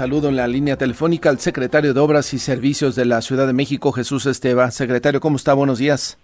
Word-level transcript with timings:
Saludo 0.00 0.30
en 0.30 0.36
la 0.36 0.48
línea 0.48 0.78
telefónica 0.78 1.28
al 1.28 1.40
secretario 1.40 1.92
de 1.92 2.00
Obras 2.00 2.32
y 2.32 2.38
Servicios 2.38 2.96
de 2.96 3.04
la 3.04 3.20
Ciudad 3.20 3.46
de 3.46 3.52
México, 3.52 3.92
Jesús 3.92 4.24
Esteba. 4.24 4.70
Secretario, 4.70 5.20
¿cómo 5.20 5.36
está? 5.36 5.52
Buenos 5.52 5.78
días. 5.78 6.16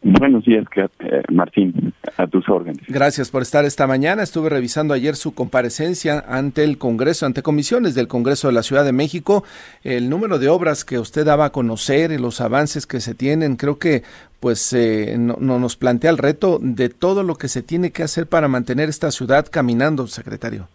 Buenos 0.00 0.44
días, 0.44 0.64
eh, 0.76 1.20
Martín, 1.28 1.92
a 2.16 2.28
tus 2.28 2.48
órdenes. 2.48 2.86
Gracias 2.86 3.32
por 3.32 3.42
estar 3.42 3.64
esta 3.64 3.88
mañana. 3.88 4.22
Estuve 4.22 4.48
revisando 4.48 4.94
ayer 4.94 5.16
su 5.16 5.34
comparecencia 5.34 6.24
ante 6.28 6.62
el 6.62 6.78
Congreso, 6.78 7.26
ante 7.26 7.42
comisiones 7.42 7.96
del 7.96 8.06
Congreso 8.06 8.46
de 8.46 8.54
la 8.54 8.62
Ciudad 8.62 8.84
de 8.84 8.92
México. 8.92 9.42
El 9.82 10.08
número 10.08 10.38
de 10.38 10.48
obras 10.48 10.84
que 10.84 11.00
usted 11.00 11.24
daba 11.24 11.46
a 11.46 11.50
conocer 11.50 12.12
y 12.12 12.18
los 12.18 12.40
avances 12.40 12.86
que 12.86 13.00
se 13.00 13.16
tienen, 13.16 13.56
creo 13.56 13.80
que 13.80 14.04
pues 14.38 14.72
eh, 14.72 15.16
no, 15.18 15.36
nos 15.40 15.74
plantea 15.74 16.12
el 16.12 16.18
reto 16.18 16.60
de 16.62 16.90
todo 16.90 17.24
lo 17.24 17.34
que 17.34 17.48
se 17.48 17.64
tiene 17.64 17.90
que 17.90 18.04
hacer 18.04 18.28
para 18.28 18.46
mantener 18.46 18.88
esta 18.88 19.10
ciudad 19.10 19.48
caminando, 19.50 20.06
secretario. 20.06 20.68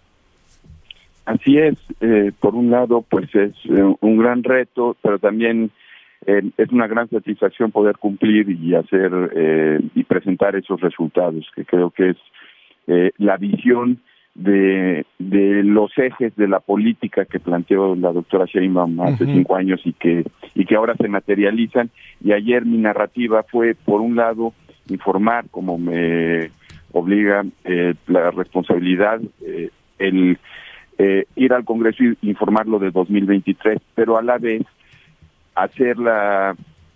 Así 1.26 1.57
es, 1.57 1.76
eh, 2.02 2.32
por 2.39 2.55
un 2.55 2.70
lado, 2.70 3.04
pues 3.07 3.34
es 3.34 3.54
un 3.66 4.18
gran 4.18 4.43
reto, 4.43 4.96
pero 5.02 5.18
también 5.18 5.71
es 6.25 6.71
una 6.71 6.88
gran 6.88 7.10
satisfacción 7.10 7.71
poder 7.71 7.98
cumplir 7.98 8.50
y 8.50 8.74
hacer 8.74 9.11
eh, 9.36 9.79
y 9.93 10.04
presentar 10.04 10.56
esos 10.56 10.82
resultados, 10.82 11.46
que 11.56 11.65
creo 11.65 11.92
que 11.92 12.10
es 12.10 12.18
eh, 12.88 13.11
la 13.18 13.38
visión 13.38 14.00
de, 14.34 15.06
de 15.20 15.64
los 15.64 15.98
ejes 15.98 16.36
de 16.36 16.48
la 16.48 16.60
política 16.60 17.26
que 17.26 17.39
planteó 17.39 17.96
la 17.96 18.12
doctora 18.12 18.46
Sheinbaum 18.46 19.00
hace 19.01 19.26
cinco 19.26 19.56
años 19.56 19.79
y 19.86 19.93
que 19.93 20.26
y 20.56 20.65
que 20.65 20.76
ahora 20.76 20.96
se 20.96 21.07
materializan. 21.07 21.89
Y 22.21 22.32
ayer 22.32 22.65
mi 22.65 22.78
narrativa 22.78 23.43
fue, 23.43 23.76
por 23.76 24.01
un 24.01 24.15
lado, 24.15 24.54
informar, 24.89 25.46
como 25.51 25.78
me 25.78 26.50
obliga 26.92 27.46
eh, 27.65 27.93
la 28.07 28.32
responsabilidad, 28.32 29.21
el 30.00 30.37
ir 30.98 31.54
al 31.54 31.66
Congreso 31.66 32.04
y 32.04 32.17
informarlo 32.22 32.80
de 32.80 32.92
2023, 32.92 33.80
pero 33.95 34.17
a 34.17 34.23
la 34.23 34.38
vez 34.38 34.64
hacer 35.56 35.98
la, 35.98 36.56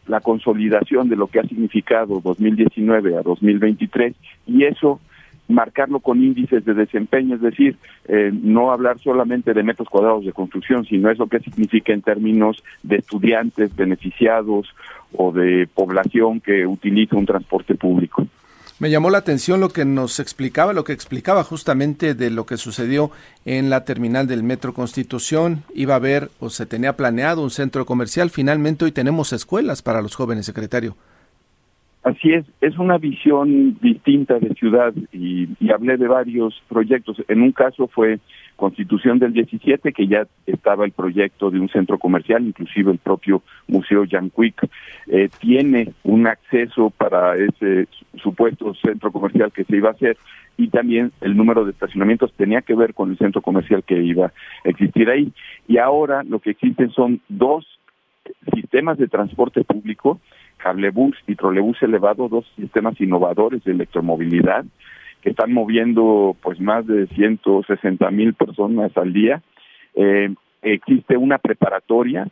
la 0.09 0.19
consolidación 0.22 1.08
de 1.08 1.16
lo 1.16 1.28
que 1.28 1.39
ha 1.39 1.44
significado 1.44 2.19
2019 2.19 3.17
a 3.17 3.22
2023 3.22 4.16
y 4.47 4.64
eso 4.66 5.00
marcarlo 5.47 6.00
con 6.00 6.23
índices 6.23 6.64
de 6.64 6.75
desempeño, 6.75 7.36
es 7.36 7.41
decir, 7.41 7.78
eh, 8.08 8.31
no 8.31 8.72
hablar 8.72 9.00
solamente 9.00 9.53
de 9.53 9.64
metros 9.64 9.89
cuadrados 9.89 10.23
de 10.23 10.31
construcción, 10.31 10.86
sino 10.86 11.09
eso 11.09 11.28
que 11.28 11.39
significa 11.39 11.91
en 11.91 12.03
términos 12.03 12.63
de 12.84 12.97
estudiantes 12.97 13.75
beneficiados 13.75 14.67
o 15.11 15.31
de 15.31 15.67
población 15.73 16.39
que 16.39 16.67
utiliza 16.67 17.16
un 17.16 17.25
transporte 17.25 17.73
público. 17.75 18.28
Me 18.80 18.89
llamó 18.89 19.09
la 19.09 19.17
atención 19.17 19.59
lo 19.59 19.73
que 19.73 19.83
nos 19.83 20.22
explicaba, 20.22 20.72
lo 20.72 20.85
que 20.85 20.94
explicaba 20.94 21.44
justamente 21.44 22.13
de 22.13 22.30
lo 22.30 22.45
que 22.45 22.55
sucedió 22.55 23.11
en 23.44 23.69
la 23.69 23.83
terminal 23.83 24.25
del 24.25 24.41
Metro 24.41 24.73
Constitución. 24.73 25.66
Iba 25.75 25.95
a 25.95 25.97
haber 25.97 26.31
o 26.39 26.49
se 26.49 26.66
tenía 26.66 26.95
planeado 26.95 27.41
un 27.41 27.52
centro 27.52 27.85
comercial. 27.85 28.30
Finalmente 28.30 28.85
hoy 28.85 28.94
tenemos 28.94 29.33
escuelas 29.33 29.81
para 29.81 30.02
los 30.02 30.16
jóvenes, 30.16 30.45
secretario. 30.45 30.95
Así 32.03 32.31
es, 32.31 32.45
es 32.61 32.78
una 32.78 32.97
visión 32.97 33.78
distinta 33.81 34.39
de 34.39 34.53
ciudad 34.53 34.94
y, 35.11 35.50
y 35.59 35.72
hablé 35.72 35.97
de 35.97 36.08
varios 36.08 36.61
proyectos. 36.69 37.17
En 37.28 37.41
un 37.41 37.52
caso 37.52 37.88
fue 37.88 38.19
Constitución 38.59 39.19
del 39.19 39.33
17, 39.33 39.94
que 39.94 40.08
ya 40.08 40.28
estaba 40.45 40.86
el 40.86 40.91
proyecto 40.91 41.50
de 41.50 41.59
un 41.59 41.69
centro 41.69 41.97
comercial, 41.97 42.45
inclusive 42.45 42.91
el 42.91 43.00
propio 43.00 43.41
Museo 43.67 44.03
Jan 44.09 44.31
eh, 45.08 45.30
tiene 45.39 45.94
un 46.03 46.28
acceso 46.28 46.89
para 46.89 47.38
ese 47.38 47.88
supuesto 48.22 48.73
centro 48.75 49.11
comercial 49.11 49.52
que 49.52 49.63
se 49.63 49.78
iba 49.78 49.89
a 49.89 49.94
hacer 49.94 50.17
y 50.58 50.67
también 50.67 51.13
el 51.22 51.38
número 51.38 51.63
de 51.63 51.72
estacionamientos 51.72 52.34
tenía 52.34 52.61
que 52.61 52.75
ver 52.75 52.94
con 52.94 53.11
el 53.11 53.17
centro 53.17 53.41
comercial 53.41 53.81
que 53.84 54.03
iba 54.03 54.25
a 54.25 54.69
existir 54.69 55.09
ahí. 55.09 55.31
Y 55.67 55.78
ahora 55.78 56.23
lo 56.23 56.39
que 56.39 56.52
existen 56.52 56.91
son 56.91 57.22
dos 57.30 57.66
sistemas 58.53 58.97
de 58.97 59.08
transporte 59.08 59.63
público, 59.63 60.19
cablebús 60.59 61.15
y 61.27 61.35
trolebús 61.35 61.81
elevado, 61.81 62.29
dos 62.29 62.45
sistemas 62.55 62.99
innovadores 63.02 63.63
de 63.63 63.72
electromovilidad, 63.72 64.66
que 65.22 65.31
están 65.31 65.51
moviendo 65.51 66.35
pues 66.41 66.59
más 66.59 66.85
de 66.85 67.07
160 67.07 68.11
mil 68.11 68.34
personas 68.34 68.95
al 68.95 69.11
día. 69.11 69.41
Eh, 69.95 70.34
existe 70.61 71.17
una 71.17 71.38
preparatoria 71.38 72.28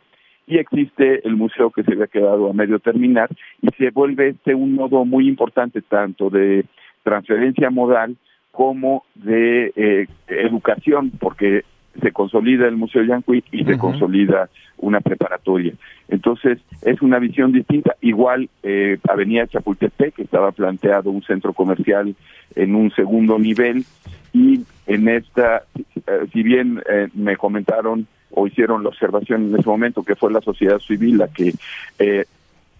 y 0.46 0.58
existe 0.58 1.26
el 1.26 1.36
museo 1.36 1.70
que 1.70 1.82
se 1.82 1.92
había 1.92 2.06
quedado 2.06 2.48
a 2.48 2.54
medio 2.54 2.78
terminar 2.78 3.28
y 3.60 3.68
se 3.76 3.90
vuelve 3.90 4.30
este 4.30 4.54
un 4.54 4.76
nodo 4.76 5.04
muy 5.04 5.28
importante 5.28 5.82
tanto 5.82 6.30
de 6.30 6.64
transferencia 7.02 7.70
modal 7.70 8.16
como 8.50 9.04
de 9.14 9.72
eh, 9.76 10.06
educación, 10.26 11.12
porque 11.20 11.64
se 12.00 12.12
consolida 12.12 12.66
el 12.66 12.76
Museo 12.76 13.02
Yanqui 13.02 13.44
y 13.52 13.64
se 13.64 13.78
consolida 13.78 14.48
una 14.78 15.00
preparatoria. 15.00 15.72
Entonces, 16.08 16.58
es 16.82 17.02
una 17.02 17.18
visión 17.18 17.52
distinta. 17.52 17.96
Igual, 18.00 18.48
eh, 18.62 18.98
Avenida 19.08 19.46
Chapultepec, 19.46 20.14
que 20.14 20.22
estaba 20.22 20.52
planteado 20.52 21.10
un 21.10 21.22
centro 21.22 21.52
comercial 21.52 22.14
en 22.54 22.74
un 22.74 22.90
segundo 22.92 23.38
nivel, 23.38 23.84
y 24.32 24.60
en 24.86 25.08
esta, 25.08 25.64
eh, 25.76 26.26
si 26.32 26.42
bien 26.42 26.82
eh, 26.90 27.08
me 27.14 27.36
comentaron 27.36 28.06
o 28.30 28.46
hicieron 28.46 28.82
la 28.82 28.90
observación 28.90 29.48
en 29.48 29.58
ese 29.58 29.68
momento 29.68 30.02
que 30.02 30.16
fue 30.16 30.32
la 30.32 30.40
sociedad 30.40 30.78
civil 30.78 31.18
la 31.18 31.28
que 31.28 31.54
eh, 31.98 32.24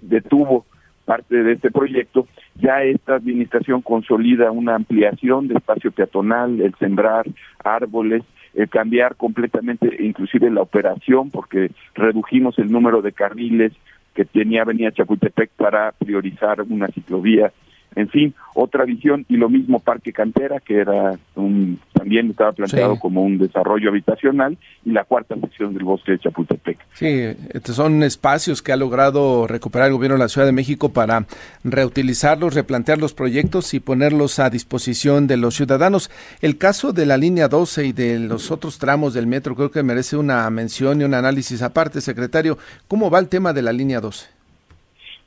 detuvo 0.00 0.66
parte 1.08 1.42
de 1.42 1.52
este 1.54 1.70
proyecto, 1.70 2.28
ya 2.56 2.82
esta 2.82 3.14
administración 3.14 3.80
consolida 3.80 4.50
una 4.50 4.74
ampliación 4.74 5.48
de 5.48 5.54
espacio 5.54 5.90
peatonal, 5.90 6.60
el 6.60 6.74
sembrar 6.74 7.24
árboles, 7.64 8.24
el 8.52 8.68
cambiar 8.68 9.16
completamente 9.16 10.04
inclusive 10.04 10.50
la 10.50 10.60
operación 10.60 11.30
porque 11.30 11.70
redujimos 11.94 12.58
el 12.58 12.70
número 12.70 13.00
de 13.00 13.12
carriles 13.12 13.72
que 14.14 14.26
tenía 14.26 14.62
Avenida 14.62 14.92
Chapultepec 14.92 15.50
para 15.56 15.92
priorizar 15.92 16.60
una 16.60 16.88
ciclovía 16.88 17.52
en 17.94 18.08
fin, 18.08 18.34
otra 18.54 18.84
visión 18.84 19.24
y 19.28 19.36
lo 19.36 19.48
mismo 19.48 19.78
Parque 19.80 20.12
Cantera, 20.12 20.60
que 20.60 20.76
era 20.76 21.18
un, 21.34 21.78
también 21.92 22.30
estaba 22.30 22.52
planteado 22.52 22.98
como 22.98 23.22
un 23.22 23.38
desarrollo 23.38 23.90
habitacional, 23.90 24.56
y 24.84 24.92
la 24.92 25.04
cuarta 25.04 25.34
sección 25.36 25.74
del 25.74 25.84
bosque 25.84 26.12
de 26.12 26.18
Chapultepec. 26.18 26.78
Sí, 26.94 27.06
estos 27.50 27.76
son 27.76 28.02
espacios 28.02 28.62
que 28.62 28.72
ha 28.72 28.76
logrado 28.76 29.46
recuperar 29.46 29.88
el 29.88 29.94
gobierno 29.94 30.16
de 30.16 30.24
la 30.24 30.28
Ciudad 30.28 30.46
de 30.46 30.52
México 30.52 30.92
para 30.92 31.26
reutilizarlos, 31.64 32.54
replantear 32.54 32.98
los 32.98 33.14
proyectos 33.14 33.74
y 33.74 33.80
ponerlos 33.80 34.38
a 34.38 34.50
disposición 34.50 35.26
de 35.26 35.36
los 35.36 35.54
ciudadanos. 35.54 36.10
El 36.40 36.58
caso 36.58 36.92
de 36.92 37.06
la 37.06 37.16
línea 37.16 37.48
12 37.48 37.86
y 37.86 37.92
de 37.92 38.18
los 38.18 38.50
otros 38.50 38.78
tramos 38.78 39.14
del 39.14 39.26
metro 39.26 39.54
creo 39.54 39.70
que 39.70 39.82
merece 39.82 40.16
una 40.16 40.48
mención 40.50 41.00
y 41.00 41.04
un 41.04 41.14
análisis 41.14 41.62
aparte, 41.62 42.00
secretario. 42.00 42.58
¿Cómo 42.86 43.10
va 43.10 43.18
el 43.18 43.28
tema 43.28 43.52
de 43.52 43.62
la 43.62 43.72
línea 43.72 44.00
12? 44.00 44.38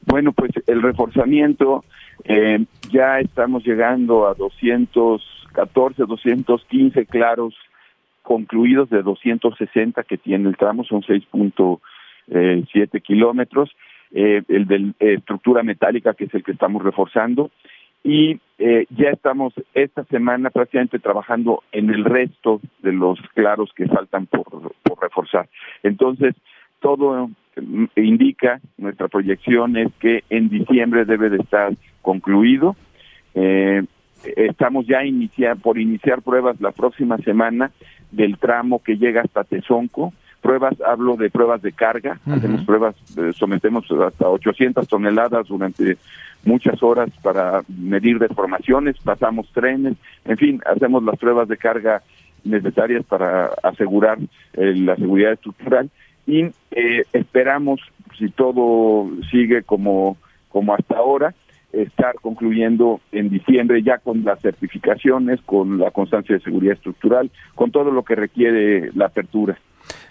Bueno, 0.05 0.31
pues 0.31 0.51
el 0.67 0.81
reforzamiento 0.81 1.83
eh, 2.25 2.65
ya 2.89 3.19
estamos 3.19 3.65
llegando 3.65 4.27
a 4.27 4.33
214, 4.33 6.03
215 6.05 7.05
claros 7.05 7.55
concluidos 8.21 8.89
de 8.89 9.01
260 9.01 10.03
que 10.03 10.17
tiene 10.17 10.49
el 10.49 10.57
tramo, 10.57 10.83
son 10.83 11.01
6.7 11.01 11.79
eh, 12.29 13.01
kilómetros. 13.01 13.71
Eh, 14.13 14.43
el 14.49 14.67
de 14.67 14.93
estructura 14.99 15.63
metálica, 15.63 16.13
que 16.13 16.25
es 16.25 16.33
el 16.33 16.43
que 16.43 16.51
estamos 16.51 16.83
reforzando. 16.83 17.49
Y 18.03 18.39
ya 18.57 19.11
estamos 19.11 19.53
esta 19.75 20.03
semana 20.05 20.49
prácticamente 20.49 20.97
trabajando 20.97 21.63
en 21.71 21.91
el 21.91 22.03
resto 22.03 22.59
de 22.79 22.93
los 22.93 23.19
claros 23.35 23.71
que 23.75 23.87
faltan 23.87 24.25
por, 24.25 24.45
por 24.81 25.01
reforzar. 25.01 25.47
Entonces, 25.83 26.33
todo 26.81 27.29
indica, 27.95 28.59
nuestra 28.77 29.07
proyección 29.07 29.77
es 29.77 29.89
que 29.99 30.23
en 30.29 30.49
diciembre 30.49 31.05
debe 31.05 31.29
de 31.29 31.37
estar 31.37 31.73
concluido. 32.01 32.75
Eh, 33.35 33.83
estamos 34.35 34.85
ya 34.87 35.05
iniciar, 35.05 35.57
por 35.57 35.77
iniciar 35.77 36.21
pruebas 36.21 36.59
la 36.59 36.71
próxima 36.71 37.17
semana 37.19 37.71
del 38.11 38.37
tramo 38.37 38.81
que 38.83 38.97
llega 38.97 39.21
hasta 39.21 39.43
Tezonco. 39.43 40.13
Pruebas, 40.41 40.81
hablo 40.81 41.17
de 41.17 41.29
pruebas 41.29 41.61
de 41.61 41.71
carga, 41.71 42.19
hacemos 42.25 42.63
pruebas, 42.63 42.95
eh, 43.15 43.31
sometemos 43.35 43.85
hasta 43.91 44.27
800 44.27 44.87
toneladas 44.87 45.47
durante 45.47 45.97
muchas 46.43 46.81
horas 46.81 47.11
para 47.21 47.61
medir 47.67 48.17
deformaciones, 48.17 48.97
pasamos 49.03 49.47
trenes, 49.53 49.97
en 50.25 50.37
fin, 50.37 50.59
hacemos 50.65 51.03
las 51.03 51.19
pruebas 51.19 51.47
de 51.47 51.57
carga 51.57 52.01
necesarias 52.43 53.05
para 53.05 53.51
asegurar 53.61 54.17
eh, 54.53 54.73
la 54.77 54.95
seguridad 54.95 55.33
estructural 55.33 55.91
y 56.25 56.43
eh, 56.71 57.03
esperamos, 57.13 57.79
si 58.17 58.29
todo 58.29 59.09
sigue 59.29 59.63
como, 59.63 60.17
como 60.49 60.73
hasta 60.73 60.97
ahora, 60.97 61.33
estar 61.73 62.15
concluyendo 62.21 62.99
en 63.11 63.29
diciembre 63.29 63.81
ya 63.81 63.97
con 63.97 64.23
las 64.23 64.41
certificaciones, 64.41 65.39
con 65.41 65.77
la 65.77 65.91
constancia 65.91 66.35
de 66.35 66.41
seguridad 66.41 66.73
estructural, 66.73 67.31
con 67.55 67.71
todo 67.71 67.91
lo 67.91 68.03
que 68.03 68.15
requiere 68.15 68.91
la 68.93 69.05
apertura. 69.05 69.57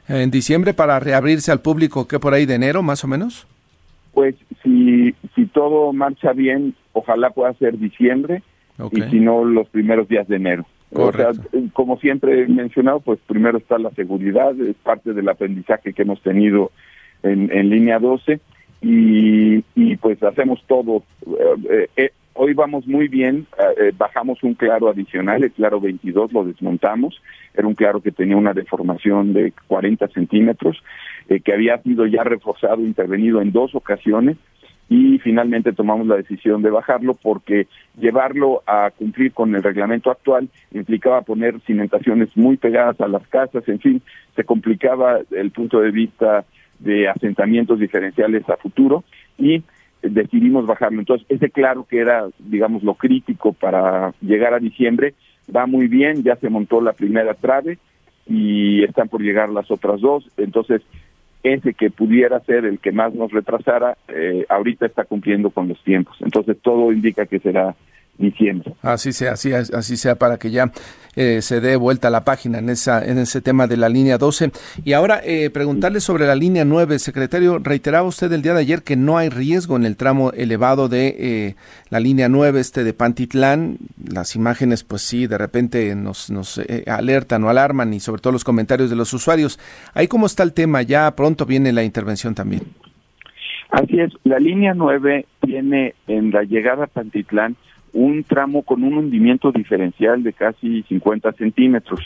En 0.09 0.31
diciembre 0.31 0.75
para 0.75 0.99
reabrirse 0.99 1.53
al 1.53 1.61
público, 1.61 2.09
¿qué 2.09 2.19
por 2.19 2.35
ahí 2.35 2.47
de 2.47 2.55
enero 2.55 2.83
más 2.83 3.05
o 3.05 3.09
menos? 3.09 3.47
Pues 4.13 4.35
si, 4.63 5.15
si 5.35 5.47
todo 5.47 5.93
marcha 5.93 6.33
bien, 6.33 6.75
ojalá 6.93 7.31
pueda 7.31 7.53
ser 7.55 7.79
diciembre 7.79 8.43
y 8.91 9.03
si 9.03 9.21
no 9.21 9.45
los 9.45 9.69
primeros 9.69 10.09
días 10.09 10.27
de 10.27 10.37
enero. 10.37 10.67
O 10.93 11.13
sea, 11.13 11.31
como 11.73 11.99
siempre 11.99 12.43
he 12.43 12.49
mencionado, 12.49 13.01
pues 13.01 13.21
primero 13.27 13.59
está 13.59 13.79
la 13.79 13.91
seguridad, 13.91 14.59
es 14.61 14.75
parte 14.77 15.13
del 15.13 15.29
aprendizaje 15.29 15.93
que 15.93 16.03
hemos 16.03 16.21
tenido 16.21 16.73
en, 17.23 17.51
en 17.53 17.71
línea 17.71 17.99
12 17.99 18.41
y, 18.83 19.65
y 19.75 19.97
pues 19.97 20.23
hacemos 20.23 20.63
todo. 20.67 21.05
Eh, 21.71 21.89
eh, 21.97 22.11
hoy 22.35 22.55
vamos 22.55 22.89
muy 22.89 23.07
bien, 23.07 23.47
eh, 23.79 23.93
bajamos 23.97 24.43
un 24.43 24.55
claro 24.55 24.89
adicional, 24.89 25.45
el 25.45 25.53
claro 25.53 25.81
22 25.81 26.33
lo 26.33 26.45
desmontamos, 26.45 27.23
era 27.55 27.69
un 27.69 27.75
claro 27.75 28.01
que 28.01 28.11
tenía 28.11 28.37
una 28.37 28.55
deformación 28.55 29.33
de 29.33 29.53
40 29.69 30.09
centímetros, 30.09 30.83
que 31.29 31.53
había 31.53 31.81
sido 31.83 32.07
ya 32.07 32.25
reforzado, 32.25 32.83
intervenido 32.83 33.41
en 33.41 33.53
dos 33.53 33.77
ocasiones 33.77 34.37
y 34.91 35.21
finalmente 35.21 35.73
tomamos 35.73 36.09
la 36.09 36.17
decisión 36.17 36.63
de 36.63 36.71
bajarlo 36.71 37.15
porque 37.15 37.69
llevarlo 37.97 38.65
a 38.67 38.91
cumplir 38.91 39.33
con 39.33 39.55
el 39.55 39.63
reglamento 39.63 40.11
actual 40.11 40.49
implicaba 40.73 41.23
poner 41.23 41.61
cimentaciones 41.61 42.37
muy 42.37 42.57
pegadas 42.57 43.01
a 43.01 43.07
las 43.07 43.25
casas, 43.29 43.67
en 43.69 43.79
fin, 43.79 44.03
se 44.35 44.43
complicaba 44.43 45.21
el 45.31 45.53
punto 45.53 45.81
de 45.81 45.93
vista 45.93 46.45
de 46.81 47.09
asentamientos 47.09 47.79
diferenciales 47.79 48.49
a 48.51 48.57
futuro 48.57 49.05
y 49.39 49.63
decidimos 50.03 50.67
bajarlo. 50.67 50.99
Entonces, 50.99 51.25
ese 51.29 51.51
claro 51.51 51.87
que 51.89 51.99
era, 52.01 52.27
digamos, 52.41 52.83
lo 52.83 52.95
crítico 52.95 53.53
para 53.53 54.13
llegar 54.21 54.55
a 54.55 54.59
diciembre, 54.59 55.15
va 55.55 55.67
muy 55.67 55.87
bien, 55.87 56.25
ya 56.25 56.35
se 56.35 56.51
montó 56.51 56.81
la 56.81 56.95
primera 56.95 57.35
trave 57.35 57.79
y 58.27 58.83
están 58.83 59.09
por 59.09 59.23
llegar 59.23 59.51
las 59.51 59.71
otras 59.71 60.01
dos. 60.01 60.29
Entonces, 60.37 60.83
ese 61.43 61.75
que 61.75 61.91
pudiera 61.91 62.41
ser 62.41 62.65
el 62.65 62.79
que 62.79 62.93
más 62.93 63.15
nos 63.15 63.33
retrasara, 63.33 63.97
eh, 64.09 64.45
ahorita 64.49 64.87
está 64.87 65.05
cumpliendo 65.05 65.51
con 65.51 65.69
los 65.69 65.83
tiempos. 65.83 66.17
Entonces, 66.21 66.57
todo 66.61 66.93
indica 66.93 67.27
que 67.27 67.39
será 67.39 67.75
diciembre. 68.20 68.75
Así 68.82 69.12
sea, 69.12 69.32
así, 69.32 69.52
así 69.52 69.96
sea 69.96 70.14
para 70.17 70.38
que 70.38 70.50
ya 70.50 70.70
eh, 71.17 71.43
se 71.43 71.61
dé 71.61 71.76
vuelta 71.76 72.08
a 72.08 72.11
la 72.11 72.25
página 72.25 72.58
en 72.58 72.69
esa 72.69 73.05
en 73.05 73.19
ese 73.19 73.40
tema 73.40 73.67
de 73.67 73.76
la 73.76 73.88
línea 73.88 74.19
12. 74.19 74.52
Y 74.84 74.93
ahora 74.93 75.20
eh, 75.25 75.50
preguntarle 75.50 76.00
sobre 76.00 76.26
la 76.26 76.34
línea 76.34 76.64
9, 76.64 76.99
secretario, 76.99 77.58
reiteraba 77.58 78.06
usted 78.06 78.32
el 78.32 78.43
día 78.43 78.55
de 78.55 78.61
ayer 78.61 78.82
que 78.82 78.96
no 78.96 79.19
hay 79.19 79.28
riesgo 79.28 79.76
en 79.76 79.84
el 79.84 79.96
tramo 79.96 80.31
elevado 80.32 80.88
de 80.88 81.17
eh, 81.19 81.55
la 81.88 81.99
línea 81.99 82.28
9 82.28 82.61
este 82.61 82.84
de 82.84 82.94
Pantitlán. 82.94 83.78
Las 84.12 84.37
imágenes 84.37 84.84
pues 84.84 85.02
sí, 85.02 85.26
de 85.26 85.38
repente 85.38 85.94
nos 85.96 86.31
nos 86.31 86.61
alertan 86.87 87.43
o 87.44 87.49
alarman 87.49 87.93
y 87.93 88.00
sobre 88.00 88.20
todo 88.20 88.32
los 88.32 88.44
comentarios 88.44 88.90
de 88.90 88.96
los 88.96 89.12
usuarios. 89.12 89.58
Ahí 89.94 90.06
cómo 90.06 90.26
está 90.26 90.43
el 90.43 90.52
tema, 90.52 90.82
ya 90.82 91.11
pronto 91.17 91.46
viene 91.46 91.72
la 91.72 91.82
intervención 91.82 92.34
también. 92.34 92.62
Así 93.70 94.00
es, 94.00 94.12
la 94.25 94.38
línea 94.38 94.75
9 94.75 95.26
tiene 95.40 95.94
en 96.08 96.32
la 96.32 96.43
llegada 96.43 96.84
a 96.84 96.87
Pantitlán 96.88 97.56
un 97.93 98.25
tramo 98.25 98.63
con 98.63 98.83
un 98.83 98.97
hundimiento 98.97 99.53
diferencial 99.53 100.23
de 100.23 100.33
casi 100.33 100.83
50 100.83 101.33
centímetros. 101.33 102.01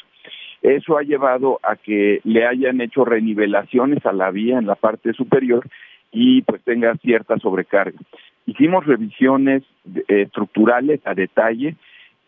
Eso 0.63 0.97
ha 0.97 1.03
llevado 1.03 1.61
a 1.63 1.77
que 1.77 2.21
le 2.25 2.47
hayan 2.47 2.81
hecho 2.81 3.05
renivelaciones 3.05 4.05
a 4.07 4.13
la 4.13 4.31
vía 4.31 4.59
en 4.59 4.67
la 4.67 4.77
parte 4.77 5.13
superior 5.13 5.67
y 6.11 6.43
pues 6.43 6.63
tenga 6.63 6.95
cierta 6.97 7.37
sobrecarga. 7.39 7.99
Hicimos 8.47 8.87
revisiones 8.87 9.63
estructurales 10.09 11.01
a 11.05 11.15
detalle 11.15 11.77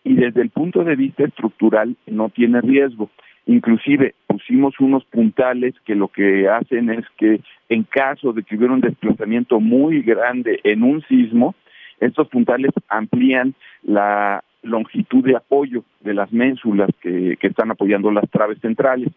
y 0.05 0.15
desde 0.15 0.43
el 0.43 0.51
punto 0.51 0.85
de 0.85 0.97
vista 0.97 1.25
estructural 1.25 1.97
no 2.07 2.29
tiene 2.29 2.61
riesgo. 2.61 3.11
Inclusive 3.47 4.15
pusimos 4.27 4.79
unos 4.81 5.05
puntales 5.05 5.75
que 5.85 5.95
lo 5.95 6.09
que 6.09 6.49
hacen 6.49 6.91
es 6.91 7.05
que 7.17 7.41
en 7.69 7.85
caso 7.85 8.33
de 8.33 8.43
que 8.43 8.57
hubiera 8.57 8.75
un 8.75 8.81
desplazamiento 8.81 9.61
muy 9.61 10.03
grande 10.03 10.61
en 10.65 10.83
un 10.83 11.03
sismo, 11.03 11.55
estos 12.01 12.29
puntales 12.29 12.71
amplían 12.89 13.55
la 13.83 14.43
longitud 14.63 15.25
de 15.25 15.37
apoyo 15.37 15.85
de 16.01 16.15
las 16.15 16.33
ménsulas 16.33 16.91
que, 17.01 17.39
están 17.41 17.71
apoyando 17.71 18.11
las 18.11 18.29
traves 18.31 18.59
centrales. 18.61 19.09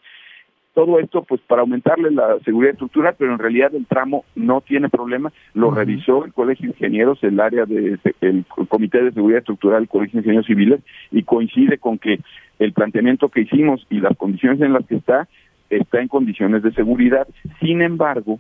Todo 0.74 1.00
esto, 1.00 1.24
pues, 1.24 1.42
para 1.42 1.62
aumentarle 1.62 2.12
la 2.12 2.40
seguridad 2.46 2.74
estructural, 2.74 3.16
pero 3.18 3.34
en 3.34 3.40
realidad 3.40 3.74
el 3.74 3.86
tramo 3.88 4.24
no 4.36 4.62
tiene 4.62 4.88
problema. 4.88 5.34
Lo 5.54 5.72
revisó 5.72 6.24
el 6.24 6.32
Colegio 6.32 6.68
de 6.68 6.76
Ingenieros, 6.76 7.22
el 7.24 7.40
área 7.40 7.66
del 7.66 8.00
de, 8.04 8.44
Comité 8.68 9.04
de 9.04 9.12
Seguridad 9.12 9.40
Estructural 9.40 9.82
del 9.82 9.90
Colegio 9.90 10.18
de 10.18 10.20
Ingenieros 10.20 10.46
Civiles, 10.46 10.82
y 11.12 11.24
coincide 11.24 11.80
con 11.80 11.98
que 11.98 12.20
el 12.60 12.72
planteamiento 12.74 13.30
que 13.30 13.42
hicimos 13.42 13.86
y 13.90 14.00
las 14.00 14.16
condiciones 14.16 14.62
en 14.62 14.74
las 14.74 14.86
que 14.86 14.96
está, 14.96 15.28
está 15.70 16.02
en 16.02 16.08
condiciones 16.08 16.62
de 16.62 16.72
seguridad. 16.72 17.28
Sin 17.60 17.82
embargo, 17.82 18.40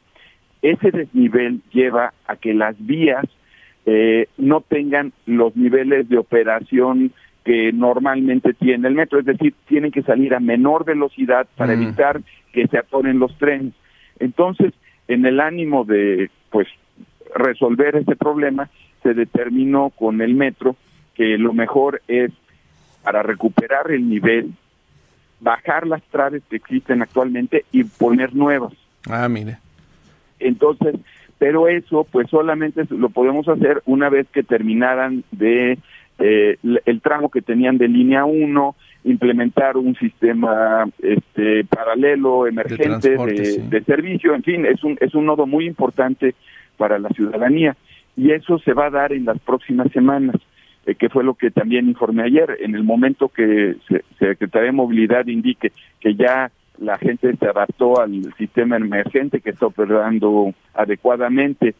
ese 0.61 0.91
desnivel 0.91 1.61
lleva 1.71 2.13
a 2.27 2.35
que 2.35 2.53
las 2.53 2.75
vías 2.85 3.25
eh, 3.91 4.27
no 4.37 4.61
tengan 4.61 5.13
los 5.25 5.55
niveles 5.55 6.07
de 6.09 6.19
operación 6.19 7.11
que 7.43 7.71
normalmente 7.73 8.53
tiene 8.53 8.87
el 8.87 8.93
metro, 8.93 9.17
es 9.17 9.25
decir, 9.25 9.55
tienen 9.67 9.91
que 9.91 10.03
salir 10.03 10.35
a 10.35 10.39
menor 10.39 10.85
velocidad 10.85 11.47
para 11.55 11.75
mm. 11.75 11.81
evitar 11.81 12.21
que 12.53 12.67
se 12.67 12.77
atoren 12.77 13.17
los 13.17 13.35
trenes. 13.39 13.73
Entonces, 14.19 14.73
en 15.07 15.25
el 15.25 15.39
ánimo 15.39 15.85
de 15.85 16.29
pues 16.51 16.67
resolver 17.33 17.95
ese 17.95 18.15
problema, 18.15 18.69
se 19.01 19.15
determinó 19.15 19.89
con 19.89 20.21
el 20.21 20.35
metro 20.35 20.75
que 21.15 21.39
lo 21.39 21.53
mejor 21.53 22.03
es 22.07 22.31
para 23.03 23.23
recuperar 23.23 23.89
el 23.89 24.07
nivel, 24.07 24.53
bajar 25.39 25.87
las 25.87 26.03
traves 26.11 26.43
que 26.47 26.57
existen 26.57 27.01
actualmente 27.01 27.65
y 27.71 27.85
poner 27.85 28.35
nuevas. 28.35 28.73
Ah, 29.09 29.27
mire. 29.27 29.57
Entonces, 30.39 30.95
pero 31.39 31.67
eso 31.67 32.05
pues 32.11 32.29
solamente 32.29 32.83
lo 32.89 33.09
podemos 33.09 33.47
hacer 33.47 33.81
una 33.85 34.09
vez 34.09 34.27
que 34.31 34.43
terminaran 34.43 35.23
de 35.31 35.79
eh, 36.19 36.57
el 36.85 37.01
tramo 37.01 37.29
que 37.31 37.41
tenían 37.41 37.77
de 37.77 37.87
línea 37.87 38.25
1, 38.25 38.75
implementar 39.05 39.77
un 39.77 39.95
sistema 39.95 40.85
este 41.01 41.63
paralelo 41.63 42.45
emergente 42.45 43.11
de, 43.15 43.83
servicio, 43.85 44.35
en 44.35 44.43
fin, 44.43 44.65
es 44.65 44.83
un 44.83 44.97
es 44.99 45.15
un 45.15 45.25
nodo 45.25 45.47
muy 45.47 45.65
importante 45.65 46.35
para 46.77 46.99
la 46.99 47.09
ciudadanía. 47.09 47.75
Y 48.17 48.31
eso 48.31 48.59
se 48.59 48.73
va 48.73 48.87
a 48.87 48.91
dar 48.91 49.13
en 49.13 49.23
las 49.23 49.39
próximas 49.39 49.89
semanas, 49.93 50.35
eh, 50.85 50.95
que 50.95 51.07
fue 51.07 51.23
lo 51.23 51.35
que 51.35 51.51
también 51.51 51.87
informé 51.87 52.23
ayer, 52.23 52.57
en 52.59 52.75
el 52.75 52.83
momento 52.83 53.29
que 53.29 53.77
se, 53.87 54.03
Secretaría 54.19 54.67
de 54.67 54.73
Movilidad 54.73 55.25
indique 55.27 55.71
que 56.01 56.15
ya 56.15 56.51
la 56.79 56.97
gente 56.97 57.35
se 57.35 57.45
adaptó 57.45 57.99
al 57.99 58.33
sistema 58.37 58.77
emergente 58.77 59.41
que 59.41 59.51
está 59.51 59.67
operando 59.67 60.53
adecuadamente 60.73 61.75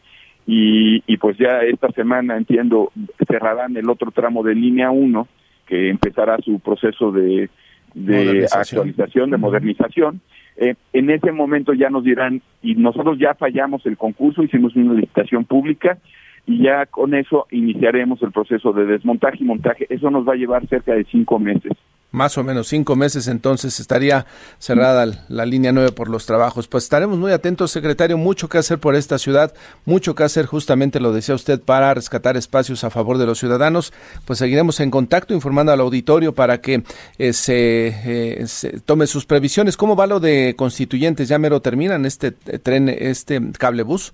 y, 0.46 1.02
y 1.06 1.16
pues 1.16 1.36
ya 1.38 1.60
esta 1.60 1.90
semana 1.92 2.36
entiendo 2.36 2.92
cerrarán 3.26 3.76
el 3.76 3.88
otro 3.88 4.10
tramo 4.10 4.42
de 4.42 4.54
línea 4.54 4.90
1 4.90 5.26
que 5.66 5.88
empezará 5.88 6.36
su 6.38 6.58
proceso 6.60 7.12
de, 7.12 7.48
de 7.94 8.46
actualización, 8.50 9.30
de 9.30 9.36
modernización. 9.36 10.20
Eh, 10.56 10.74
en 10.92 11.10
ese 11.10 11.32
momento 11.32 11.72
ya 11.72 11.88
nos 11.90 12.04
dirán, 12.04 12.42
y 12.60 12.74
nosotros 12.74 13.18
ya 13.18 13.34
fallamos 13.34 13.86
el 13.86 13.96
concurso, 13.96 14.42
hicimos 14.42 14.74
una 14.74 14.94
licitación 14.94 15.44
pública 15.44 15.98
y 16.46 16.64
ya 16.64 16.86
con 16.86 17.14
eso 17.14 17.46
iniciaremos 17.50 18.20
el 18.22 18.32
proceso 18.32 18.72
de 18.72 18.84
desmontaje 18.84 19.38
y 19.40 19.44
montaje. 19.44 19.86
Eso 19.88 20.10
nos 20.10 20.28
va 20.28 20.32
a 20.32 20.36
llevar 20.36 20.66
cerca 20.66 20.92
de 20.92 21.04
cinco 21.04 21.38
meses 21.38 21.72
más 22.10 22.38
o 22.38 22.44
menos 22.44 22.68
cinco 22.68 22.96
meses 22.96 23.28
entonces 23.28 23.78
estaría 23.80 24.26
cerrada 24.58 25.06
la 25.28 25.46
línea 25.46 25.72
9 25.72 25.92
por 25.92 26.08
los 26.08 26.26
trabajos. 26.26 26.68
Pues 26.68 26.84
estaremos 26.84 27.18
muy 27.18 27.32
atentos, 27.32 27.70
secretario, 27.70 28.18
mucho 28.18 28.48
que 28.48 28.58
hacer 28.58 28.78
por 28.78 28.94
esta 28.94 29.18
ciudad, 29.18 29.52
mucho 29.84 30.14
que 30.14 30.24
hacer 30.24 30.46
justamente, 30.46 31.00
lo 31.00 31.12
decía 31.12 31.34
usted, 31.34 31.60
para 31.60 31.94
rescatar 31.94 32.36
espacios 32.36 32.84
a 32.84 32.90
favor 32.90 33.18
de 33.18 33.26
los 33.26 33.38
ciudadanos. 33.38 33.92
Pues 34.24 34.38
seguiremos 34.38 34.80
en 34.80 34.90
contacto 34.90 35.34
informando 35.34 35.72
al 35.72 35.80
auditorio 35.80 36.34
para 36.34 36.60
que 36.60 36.82
eh, 37.18 37.32
se, 37.32 37.88
eh, 37.88 38.46
se, 38.46 38.80
tome 38.80 39.06
sus 39.06 39.26
previsiones. 39.26 39.76
¿Cómo 39.76 39.96
va 39.96 40.06
lo 40.06 40.20
de 40.20 40.54
constituyentes? 40.56 41.28
¿Ya 41.28 41.38
mero 41.38 41.60
terminan 41.60 42.06
este 42.06 42.34
eh, 42.46 42.58
tren, 42.58 42.88
este 42.88 43.40
cable 43.58 43.82
bus? 43.82 44.12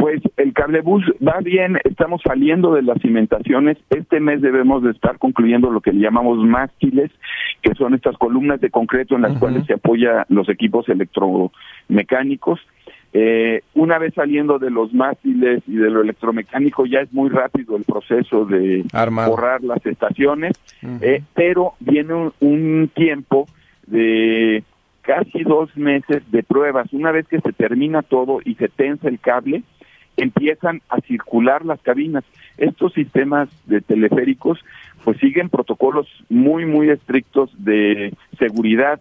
Pues 0.00 0.22
el 0.38 0.54
cablebús 0.54 1.04
va 1.20 1.40
bien, 1.40 1.78
estamos 1.84 2.22
saliendo 2.24 2.72
de 2.72 2.80
las 2.80 2.98
cimentaciones. 3.02 3.76
Este 3.90 4.18
mes 4.18 4.40
debemos 4.40 4.82
de 4.82 4.92
estar 4.92 5.18
concluyendo 5.18 5.70
lo 5.70 5.82
que 5.82 5.92
le 5.92 6.00
llamamos 6.00 6.38
mástiles, 6.38 7.10
que 7.60 7.74
son 7.74 7.92
estas 7.92 8.16
columnas 8.16 8.62
de 8.62 8.70
concreto 8.70 9.14
en 9.14 9.20
las 9.20 9.38
cuales 9.38 9.66
se 9.66 9.74
apoya 9.74 10.24
los 10.30 10.48
equipos 10.48 10.88
electromecánicos. 10.88 12.60
Eh, 13.12 13.60
una 13.74 13.98
vez 13.98 14.14
saliendo 14.14 14.58
de 14.58 14.70
los 14.70 14.94
mástiles 14.94 15.62
y 15.66 15.74
de 15.74 15.90
lo 15.90 16.00
electromecánico, 16.00 16.86
ya 16.86 17.00
es 17.00 17.12
muy 17.12 17.28
rápido 17.28 17.76
el 17.76 17.84
proceso 17.84 18.46
de 18.46 18.86
borrar 19.26 19.62
las 19.62 19.84
estaciones, 19.84 20.58
eh, 21.02 21.22
pero 21.34 21.74
viene 21.78 22.14
un, 22.14 22.32
un 22.40 22.90
tiempo 22.94 23.48
de 23.86 24.64
casi 25.02 25.42
dos 25.42 25.76
meses 25.76 26.22
de 26.30 26.42
pruebas. 26.42 26.90
Una 26.94 27.12
vez 27.12 27.28
que 27.28 27.42
se 27.42 27.52
termina 27.52 28.00
todo 28.00 28.40
y 28.42 28.54
se 28.54 28.68
tensa 28.68 29.06
el 29.06 29.20
cable, 29.20 29.62
empiezan 30.16 30.82
a 30.88 31.00
circular 31.00 31.64
las 31.64 31.80
cabinas. 31.80 32.24
Estos 32.58 32.92
sistemas 32.92 33.48
de 33.66 33.80
teleféricos 33.80 34.58
pues 35.04 35.18
siguen 35.18 35.48
protocolos 35.48 36.06
muy, 36.28 36.66
muy 36.66 36.90
estrictos 36.90 37.50
de 37.56 38.12
seguridad. 38.38 39.00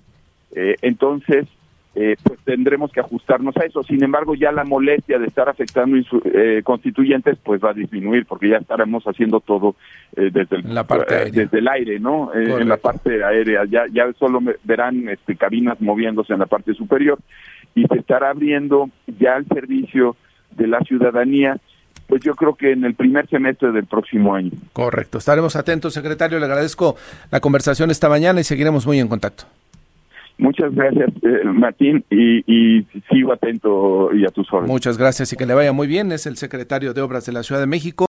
Eh, 0.56 0.76
entonces, 0.82 1.48
eh, 1.96 2.16
pues 2.24 2.40
tendremos 2.46 2.92
que 2.92 3.00
ajustarnos 3.00 3.58
a 3.58 3.66
eso. 3.66 3.84
Sin 3.84 4.04
embargo, 4.04 4.36
ya 4.36 4.52
la 4.52 4.64
molestia 4.64 5.18
de 5.18 5.26
estar 5.26 5.50
afectando 5.50 5.98
eh, 6.24 6.62
constituyentes 6.64 7.38
pues 7.44 7.62
va 7.62 7.72
a 7.72 7.74
disminuir 7.74 8.26
porque 8.26 8.48
ya 8.48 8.58
estaremos 8.58 9.04
haciendo 9.06 9.40
todo 9.40 9.76
eh, 10.16 10.30
desde, 10.32 10.58
el, 10.58 10.74
la 10.74 10.86
parte 10.86 11.32
desde 11.32 11.58
el 11.58 11.68
aire, 11.68 12.00
¿no? 12.00 12.32
en 12.34 12.70
la 12.70 12.78
parte 12.78 13.24
aérea. 13.24 13.66
Ya, 13.66 13.86
ya 13.92 14.14
solo 14.14 14.40
verán 14.64 15.10
este, 15.10 15.36
cabinas 15.36 15.82
moviéndose 15.82 16.32
en 16.32 16.40
la 16.40 16.46
parte 16.46 16.74
superior 16.74 17.20
y 17.74 17.86
se 17.86 18.00
estará 18.00 18.30
abriendo 18.30 18.90
ya 19.20 19.36
el 19.36 19.48
servicio 19.48 20.16
de 20.60 20.68
la 20.68 20.80
ciudadanía 20.82 21.60
pues 22.10 22.24
yo 22.24 22.36
creo 22.36 22.56
que 22.56 22.72
en 22.72 22.84
el 22.84 22.96
primer 22.96 23.30
semestre 23.30 23.72
del 23.72 23.86
próximo 23.86 24.34
año. 24.34 24.50
Correcto. 24.74 25.20
Estaremos 25.20 25.56
atentos, 25.56 25.94
secretario. 25.94 26.40
Le 26.40 26.46
agradezco 26.46 26.96
la 27.30 27.40
conversación 27.40 27.92
esta 27.92 28.10
mañana 28.10 28.42
y 28.42 28.44
seguiremos 28.44 28.88
muy 28.88 29.00
en 29.00 29.08
contacto. 29.08 29.44
Muchas 30.40 30.74
gracias, 30.74 31.10
eh, 31.22 31.44
Martín, 31.44 32.04
y, 32.10 32.86
sigo 33.12 33.34
atento 33.34 34.10
y 34.14 34.24
a 34.24 34.30
tus 34.30 34.52
órdenes. 34.54 34.72
Muchas 34.72 34.98
gracias 34.98 35.34
y 35.34 35.36
que 35.36 35.46
le 35.46 35.54
vaya 35.54 35.74
muy 35.74 35.86
bien. 35.86 36.14
Es 36.14 36.26
el 36.26 36.38
secretario 36.38 36.94
de 36.94 37.02
Obras 37.02 37.26
de 37.26 37.34
la 37.34 37.44
Ciudad 37.44 37.60
de 37.60 37.68
México. 37.68 37.98